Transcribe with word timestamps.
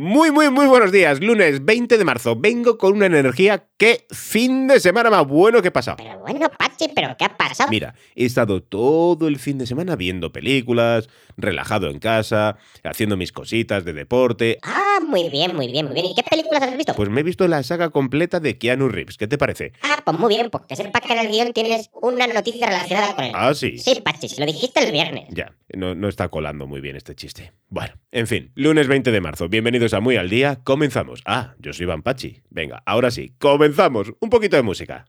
Muy, 0.00 0.30
muy, 0.30 0.48
muy 0.48 0.68
buenos 0.68 0.92
días. 0.92 1.20
Lunes 1.20 1.64
20 1.64 1.98
de 1.98 2.04
marzo. 2.04 2.36
Vengo 2.36 2.78
con 2.78 2.92
una 2.92 3.06
energía 3.06 3.64
que 3.76 4.06
fin 4.12 4.68
de 4.68 4.78
semana 4.78 5.10
más 5.10 5.26
bueno 5.26 5.60
que 5.60 5.68
he 5.68 5.72
pasado. 5.72 5.96
Pero 5.96 6.20
bueno, 6.20 6.48
Pachi, 6.56 6.92
¿pero 6.94 7.16
qué 7.18 7.24
ha 7.24 7.36
pasado? 7.36 7.68
Mira, 7.68 7.96
he 8.14 8.24
estado 8.24 8.62
todo 8.62 9.26
el 9.26 9.40
fin 9.40 9.58
de 9.58 9.66
semana 9.66 9.96
viendo 9.96 10.30
películas, 10.30 11.08
relajado 11.36 11.90
en 11.90 11.98
casa, 11.98 12.58
haciendo 12.84 13.16
mis 13.16 13.32
cositas 13.32 13.84
de 13.84 13.92
deporte. 13.92 14.60
Ah, 14.62 14.87
muy 15.00 15.28
bien, 15.28 15.54
muy 15.54 15.68
bien, 15.68 15.86
muy 15.86 15.94
bien. 15.94 16.06
¿Y 16.06 16.14
qué 16.14 16.22
películas 16.22 16.62
has 16.62 16.76
visto? 16.76 16.94
Pues 16.94 17.08
me 17.08 17.20
he 17.20 17.24
visto 17.24 17.46
la 17.48 17.62
saga 17.62 17.90
completa 17.90 18.40
de 18.40 18.58
Keanu 18.58 18.88
Reeves. 18.88 19.16
¿Qué 19.16 19.26
te 19.26 19.38
parece? 19.38 19.72
Ah, 19.82 20.00
pues 20.04 20.18
muy 20.18 20.34
bien, 20.34 20.50
porque 20.50 20.76
sepa 20.76 21.00
que 21.00 21.12
en 21.12 21.18
el 21.18 21.28
guion 21.28 21.52
tienes 21.52 21.90
una 21.92 22.26
noticia 22.26 22.66
relacionada 22.66 23.14
con 23.14 23.24
él. 23.24 23.32
Ah, 23.34 23.54
sí. 23.54 23.78
Sí, 23.78 24.00
Pachi, 24.02 24.28
si 24.28 24.40
lo 24.40 24.46
dijiste 24.46 24.84
el 24.84 24.92
viernes. 24.92 25.24
Ya, 25.30 25.54
no, 25.74 25.94
no 25.94 26.08
está 26.08 26.28
colando 26.28 26.66
muy 26.66 26.80
bien 26.80 26.96
este 26.96 27.14
chiste. 27.14 27.52
Bueno, 27.68 27.94
en 28.12 28.26
fin, 28.26 28.52
lunes 28.54 28.88
20 28.88 29.10
de 29.10 29.20
marzo. 29.20 29.48
Bienvenidos 29.48 29.94
a 29.94 30.00
Muy 30.00 30.16
al 30.16 30.30
Día. 30.30 30.60
Comenzamos. 30.64 31.22
Ah, 31.24 31.54
yo 31.58 31.72
soy 31.72 31.84
Iván 31.84 32.02
Pachi. 32.02 32.42
Venga, 32.50 32.82
ahora 32.86 33.10
sí, 33.10 33.34
comenzamos. 33.38 34.12
Un 34.20 34.30
poquito 34.30 34.56
de 34.56 34.62
música. 34.62 35.06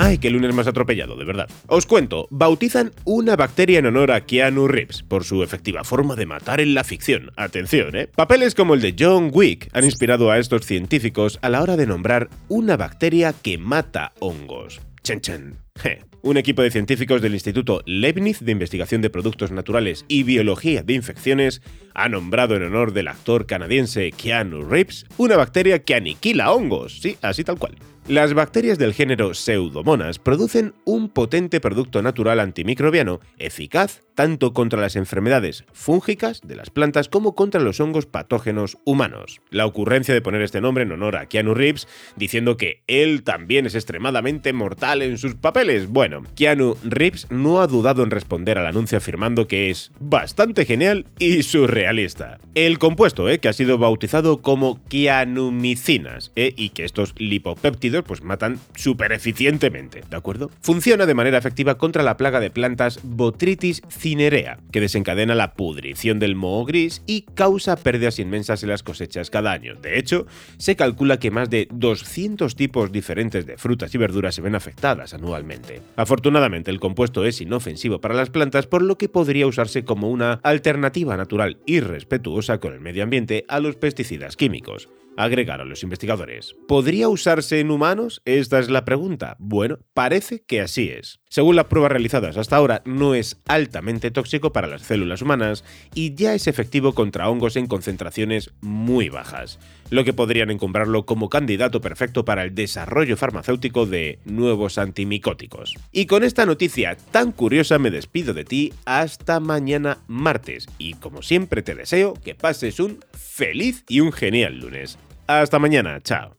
Ay, 0.00 0.18
qué 0.18 0.30
lunes 0.30 0.54
más 0.54 0.68
atropellado, 0.68 1.16
de 1.16 1.24
verdad. 1.24 1.48
Os 1.66 1.84
cuento, 1.84 2.28
bautizan 2.30 2.92
una 3.04 3.34
bacteria 3.34 3.80
en 3.80 3.86
honor 3.86 4.12
a 4.12 4.20
Keanu 4.26 4.68
Reeves 4.68 5.02
por 5.02 5.24
su 5.24 5.42
efectiva 5.42 5.82
forma 5.82 6.14
de 6.14 6.24
matar 6.24 6.60
en 6.60 6.72
la 6.72 6.84
ficción. 6.84 7.32
Atención, 7.34 7.96
¿eh? 7.96 8.08
Papeles 8.14 8.54
como 8.54 8.74
el 8.74 8.80
de 8.80 8.94
John 8.96 9.30
Wick 9.32 9.68
han 9.72 9.84
inspirado 9.84 10.30
a 10.30 10.38
estos 10.38 10.64
científicos 10.66 11.40
a 11.42 11.48
la 11.48 11.62
hora 11.62 11.76
de 11.76 11.88
nombrar 11.88 12.28
una 12.46 12.76
bacteria 12.76 13.32
que 13.32 13.58
mata 13.58 14.12
hongos. 14.20 14.80
Chen 15.02 15.20
chen. 15.20 15.56
Je. 15.74 15.98
Un 16.22 16.36
equipo 16.36 16.62
de 16.62 16.70
científicos 16.70 17.20
del 17.20 17.34
Instituto 17.34 17.82
Leibniz 17.84 18.38
de 18.40 18.52
Investigación 18.52 19.02
de 19.02 19.10
Productos 19.10 19.50
Naturales 19.50 20.04
y 20.06 20.22
Biología 20.22 20.84
de 20.84 20.94
Infecciones 20.94 21.60
ha 21.94 22.08
nombrado 22.08 22.54
en 22.54 22.62
honor 22.62 22.92
del 22.92 23.08
actor 23.08 23.46
canadiense 23.46 24.12
Keanu 24.12 24.62
Reeves 24.62 25.06
una 25.16 25.36
bacteria 25.36 25.80
que 25.80 25.96
aniquila 25.96 26.52
hongos. 26.52 27.00
Sí, 27.00 27.16
así 27.20 27.42
tal 27.42 27.58
cual. 27.58 27.74
Las 28.08 28.32
bacterias 28.32 28.78
del 28.78 28.94
género 28.94 29.34
Pseudomonas 29.34 30.18
producen 30.18 30.72
un 30.86 31.10
potente 31.10 31.60
producto 31.60 32.00
natural 32.00 32.40
antimicrobiano 32.40 33.20
eficaz 33.38 34.00
tanto 34.14 34.52
contra 34.52 34.80
las 34.80 34.96
enfermedades 34.96 35.64
fúngicas 35.72 36.40
de 36.42 36.56
las 36.56 36.70
plantas 36.70 37.08
como 37.08 37.36
contra 37.36 37.60
los 37.60 37.78
hongos 37.78 38.06
patógenos 38.06 38.78
humanos. 38.84 39.40
La 39.50 39.64
ocurrencia 39.64 40.12
de 40.12 40.22
poner 40.22 40.42
este 40.42 40.60
nombre 40.60 40.82
en 40.82 40.90
honor 40.90 41.16
a 41.16 41.26
Keanu 41.26 41.54
Reeves, 41.54 41.86
diciendo 42.16 42.56
que 42.56 42.82
él 42.88 43.22
también 43.22 43.66
es 43.66 43.76
extremadamente 43.76 44.52
mortal 44.52 45.02
en 45.02 45.18
sus 45.18 45.36
papeles. 45.36 45.86
Bueno, 45.88 46.24
Keanu 46.34 46.76
Reeves 46.82 47.30
no 47.30 47.60
ha 47.60 47.68
dudado 47.68 48.02
en 48.02 48.10
responder 48.10 48.58
al 48.58 48.66
anuncio 48.66 48.98
afirmando 48.98 49.46
que 49.46 49.70
es 49.70 49.92
bastante 50.00 50.64
genial 50.64 51.06
y 51.20 51.44
surrealista. 51.44 52.38
El 52.56 52.80
compuesto, 52.80 53.28
eh, 53.28 53.38
que 53.38 53.48
ha 53.48 53.52
sido 53.52 53.78
bautizado 53.78 54.42
como 54.42 54.82
kianumicinas, 54.88 56.32
eh, 56.34 56.54
y 56.56 56.70
que 56.70 56.84
estos 56.84 57.14
lipopéptidos 57.18 57.97
pues 58.02 58.22
matan 58.22 58.58
súper 58.74 59.12
eficientemente, 59.12 60.02
¿de 60.08 60.16
acuerdo? 60.16 60.50
Funciona 60.60 61.06
de 61.06 61.14
manera 61.14 61.38
efectiva 61.38 61.76
contra 61.78 62.02
la 62.02 62.16
plaga 62.16 62.40
de 62.40 62.50
plantas 62.50 63.00
Botrytis 63.02 63.82
cinerea, 63.88 64.58
que 64.72 64.80
desencadena 64.80 65.34
la 65.34 65.54
pudrición 65.54 66.18
del 66.18 66.34
moho 66.34 66.64
gris 66.64 67.02
y 67.06 67.22
causa 67.34 67.76
pérdidas 67.76 68.18
inmensas 68.18 68.62
en 68.62 68.70
las 68.70 68.82
cosechas 68.82 69.30
cada 69.30 69.52
año. 69.52 69.74
De 69.76 69.98
hecho, 69.98 70.26
se 70.56 70.76
calcula 70.76 71.18
que 71.18 71.30
más 71.30 71.50
de 71.50 71.68
200 71.70 72.54
tipos 72.56 72.92
diferentes 72.92 73.46
de 73.46 73.56
frutas 73.56 73.94
y 73.94 73.98
verduras 73.98 74.34
se 74.34 74.42
ven 74.42 74.54
afectadas 74.54 75.14
anualmente. 75.14 75.80
Afortunadamente, 75.96 76.70
el 76.70 76.80
compuesto 76.80 77.24
es 77.24 77.40
inofensivo 77.40 78.00
para 78.00 78.14
las 78.14 78.30
plantas, 78.30 78.66
por 78.66 78.82
lo 78.82 78.98
que 78.98 79.08
podría 79.08 79.46
usarse 79.46 79.84
como 79.84 80.10
una 80.10 80.40
alternativa 80.42 81.16
natural 81.16 81.58
y 81.66 81.80
respetuosa 81.80 82.58
con 82.58 82.72
el 82.72 82.80
medio 82.80 83.02
ambiente 83.02 83.44
a 83.48 83.60
los 83.60 83.76
pesticidas 83.76 84.36
químicos 84.36 84.88
agregaron 85.18 85.68
los 85.68 85.82
investigadores. 85.82 86.54
¿Podría 86.68 87.08
usarse 87.08 87.58
en 87.58 87.72
humanos? 87.72 87.87
Esta 88.24 88.58
es 88.58 88.68
la 88.68 88.84
pregunta. 88.84 89.36
Bueno, 89.38 89.78
parece 89.94 90.42
que 90.42 90.60
así 90.60 90.90
es. 90.90 91.20
Según 91.30 91.56
las 91.56 91.66
pruebas 91.66 91.90
realizadas 91.92 92.36
hasta 92.36 92.56
ahora, 92.56 92.82
no 92.84 93.14
es 93.14 93.38
altamente 93.46 94.10
tóxico 94.10 94.52
para 94.52 94.66
las 94.66 94.82
células 94.82 95.22
humanas 95.22 95.64
y 95.94 96.14
ya 96.14 96.34
es 96.34 96.46
efectivo 96.46 96.92
contra 96.92 97.30
hongos 97.30 97.56
en 97.56 97.66
concentraciones 97.66 98.50
muy 98.60 99.08
bajas, 99.08 99.58
lo 99.88 100.04
que 100.04 100.12
podrían 100.12 100.50
encumbrarlo 100.50 101.06
como 101.06 101.30
candidato 101.30 101.80
perfecto 101.80 102.26
para 102.26 102.44
el 102.44 102.54
desarrollo 102.54 103.16
farmacéutico 103.16 103.86
de 103.86 104.18
nuevos 104.26 104.76
antimicóticos. 104.76 105.74
Y 105.90 106.04
con 106.06 106.24
esta 106.24 106.44
noticia 106.44 106.96
tan 107.10 107.32
curiosa 107.32 107.78
me 107.78 107.90
despido 107.90 108.34
de 108.34 108.44
ti 108.44 108.74
hasta 108.84 109.40
mañana 109.40 109.98
martes 110.08 110.66
y 110.76 110.94
como 110.94 111.22
siempre 111.22 111.62
te 111.62 111.74
deseo 111.74 112.14
que 112.14 112.34
pases 112.34 112.80
un 112.80 112.98
feliz 113.12 113.84
y 113.88 114.00
un 114.00 114.12
genial 114.12 114.58
lunes. 114.58 114.98
Hasta 115.26 115.58
mañana, 115.58 116.00
chao. 116.02 116.38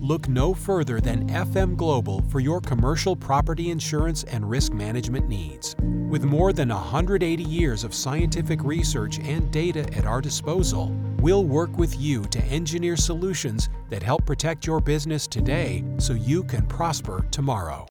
Look 0.00 0.28
no 0.28 0.54
further 0.54 1.00
than 1.00 1.28
FM 1.28 1.76
Global 1.76 2.22
for 2.28 2.38
your 2.38 2.60
commercial 2.60 3.16
property 3.16 3.70
insurance 3.70 4.22
and 4.24 4.48
risk 4.48 4.72
management 4.72 5.28
needs. 5.28 5.74
With 6.08 6.22
more 6.22 6.52
than 6.52 6.68
180 6.68 7.42
years 7.42 7.82
of 7.82 7.92
scientific 7.92 8.62
research 8.62 9.18
and 9.18 9.50
data 9.50 9.80
at 9.96 10.06
our 10.06 10.20
disposal, 10.20 10.94
we'll 11.18 11.44
work 11.44 11.76
with 11.76 12.00
you 12.00 12.22
to 12.26 12.40
engineer 12.44 12.96
solutions 12.96 13.68
that 13.88 14.04
help 14.04 14.24
protect 14.24 14.66
your 14.66 14.80
business 14.80 15.26
today 15.26 15.84
so 15.98 16.12
you 16.12 16.44
can 16.44 16.64
prosper 16.66 17.26
tomorrow. 17.32 17.84